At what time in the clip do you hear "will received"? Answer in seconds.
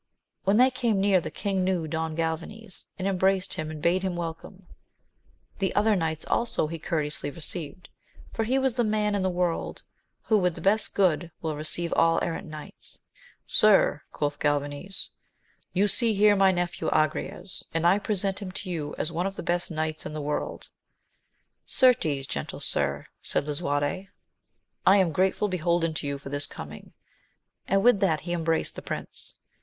11.43-11.93